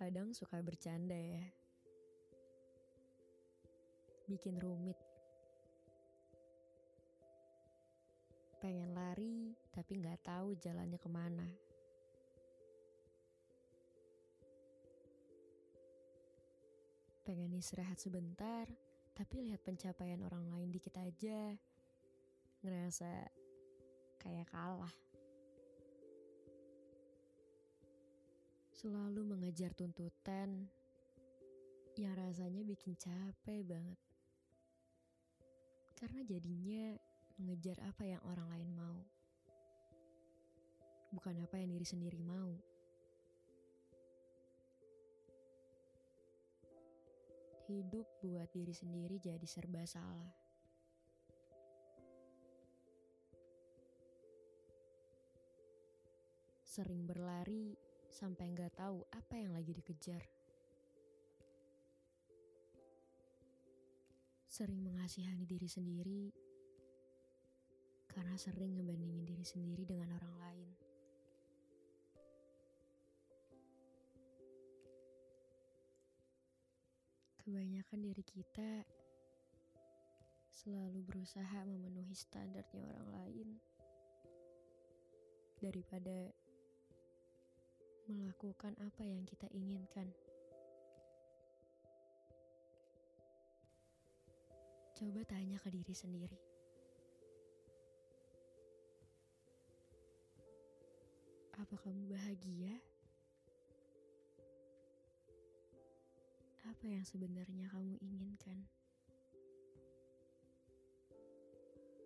[0.00, 1.44] Kadang suka bercanda ya.
[4.24, 4.96] Bikin rumit.
[8.64, 11.44] Pengen lari, tapi nggak tahu jalannya ke mana.
[17.28, 18.64] Pengen istirahat sebentar,
[19.12, 21.52] tapi lihat pencapaian orang lain dikit aja.
[22.64, 23.28] Ngerasa
[24.16, 25.09] kayak kalah.
[28.80, 30.64] Selalu mengejar tuntutan
[32.00, 34.00] yang rasanya bikin capek banget.
[36.00, 36.96] Karena jadinya
[37.36, 39.04] mengejar apa yang orang lain mau.
[41.12, 42.56] Bukan apa yang diri sendiri mau.
[47.68, 50.32] Hidup buat diri sendiri jadi serba salah.
[56.64, 60.26] Sering berlari sampai nggak tahu apa yang lagi dikejar.
[64.50, 66.34] Sering mengasihani diri sendiri
[68.10, 70.70] karena sering ngebandingin diri sendiri dengan orang lain.
[77.40, 78.84] Kebanyakan dari kita
[80.50, 83.48] selalu berusaha memenuhi standarnya orang lain
[85.56, 86.34] daripada
[88.12, 90.10] melakukan apa yang kita inginkan.
[95.00, 96.38] Coba tanya ke diri sendiri.
[101.56, 102.76] Apa kamu bahagia?
[106.68, 108.68] Apa yang sebenarnya kamu inginkan?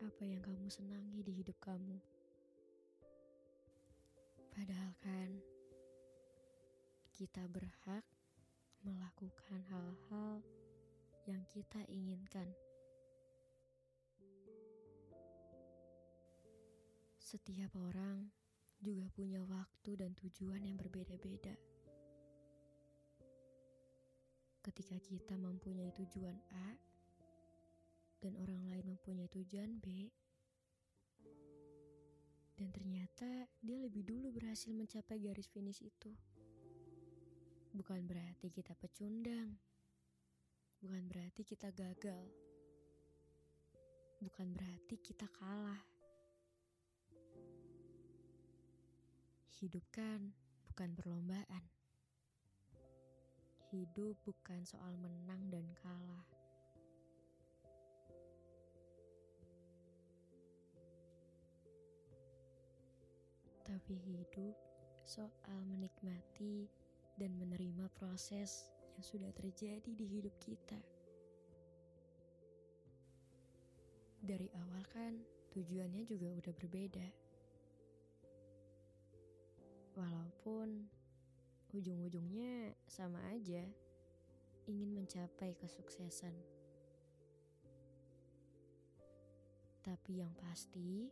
[0.00, 2.00] Apa yang kamu senangi di hidup kamu?
[4.56, 5.57] Padahal kan
[7.18, 8.06] kita berhak
[8.86, 10.38] melakukan hal-hal
[11.26, 12.46] yang kita inginkan.
[17.18, 18.30] Setiap orang
[18.78, 21.58] juga punya waktu dan tujuan yang berbeda-beda.
[24.62, 26.78] Ketika kita mempunyai tujuan A
[28.22, 30.06] dan orang lain mempunyai tujuan B,
[32.54, 36.14] dan ternyata dia lebih dulu berhasil mencapai garis finish itu.
[37.78, 39.54] Bukan berarti kita pecundang,
[40.82, 42.26] bukan berarti kita gagal,
[44.18, 45.78] bukan berarti kita kalah.
[49.62, 50.34] Hidup kan
[50.66, 51.64] bukan perlombaan.
[53.70, 56.26] Hidup bukan soal menang dan kalah.
[63.62, 64.58] Tapi hidup
[65.06, 66.66] soal menikmati
[67.18, 70.78] dan menerima proses yang sudah terjadi di hidup kita.
[74.22, 75.12] Dari awal kan
[75.50, 77.08] tujuannya juga udah berbeda.
[79.98, 80.86] Walaupun
[81.74, 83.66] ujung-ujungnya sama aja,
[84.70, 86.34] ingin mencapai kesuksesan.
[89.82, 91.10] Tapi yang pasti,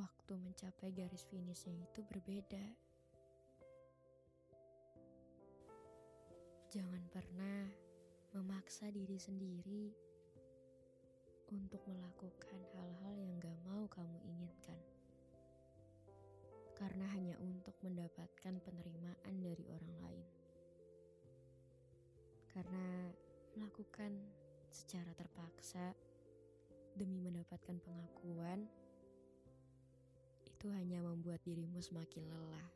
[0.00, 2.64] waktu mencapai garis finishnya itu berbeda.
[6.72, 7.68] Jangan pernah
[8.32, 9.92] memaksa diri sendiri
[11.50, 14.80] untuk melakukan hal-hal yang gak mau kamu inginkan.
[16.78, 20.26] Karena hanya untuk mendapatkan penerimaan dari orang lain.
[22.48, 23.12] Karena
[23.58, 24.16] melakukan
[24.72, 25.92] secara terpaksa
[26.96, 28.64] demi mendapatkan pengakuan
[30.60, 32.68] itu hanya membuat dirimu semakin lelah.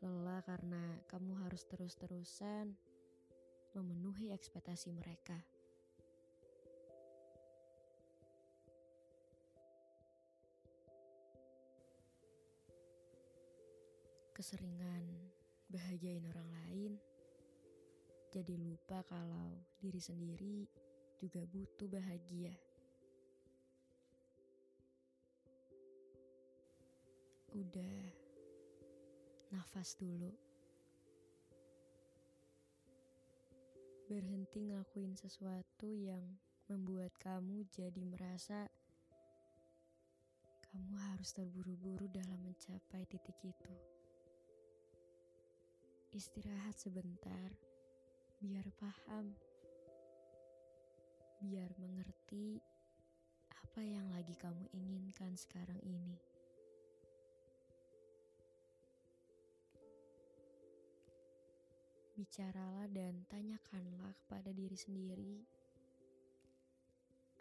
[0.00, 2.72] Lelah karena kamu harus terus-terusan
[3.76, 5.36] memenuhi ekspektasi mereka.
[14.32, 15.04] Keseringan
[15.68, 16.92] bahagiain orang lain,
[18.32, 20.64] jadi lupa kalau diri sendiri
[21.20, 22.71] juga butuh bahagia.
[27.52, 27.96] Udah
[29.52, 30.32] nafas dulu.
[34.08, 36.24] Berhenti ngelakuin sesuatu yang
[36.72, 38.64] membuat kamu jadi merasa
[40.72, 43.74] kamu harus terburu-buru dalam mencapai titik itu.
[46.16, 47.52] Istirahat sebentar,
[48.40, 49.36] biar paham,
[51.44, 52.56] biar mengerti
[53.52, 55.91] apa yang lagi kamu inginkan sekarang ini.
[62.12, 65.40] Bicaralah dan tanyakanlah kepada diri sendiri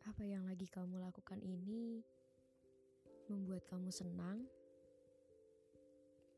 [0.10, 2.02] apa yang lagi kamu lakukan ini
[3.30, 4.50] membuat kamu senang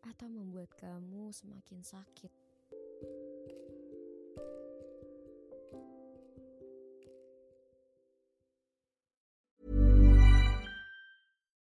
[0.03, 2.31] atau membuat kamu semakin sakit.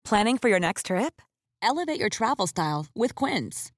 [0.03, 1.21] Planning for your next trip?
[1.61, 3.75] Elevate your travel style with Quince.